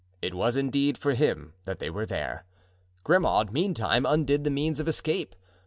[0.19, 2.43] It was indeed for him that they were there.
[3.03, 5.35] Grimaud, meantime, undid the means of escape.